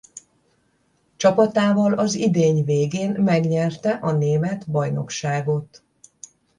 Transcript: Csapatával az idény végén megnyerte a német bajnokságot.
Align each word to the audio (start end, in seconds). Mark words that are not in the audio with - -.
Csapatával 1.15 1.93
az 1.93 2.13
idény 2.15 2.63
végén 2.65 3.11
megnyerte 3.11 3.91
a 3.91 4.11
német 4.11 4.69
bajnokságot. 4.71 5.83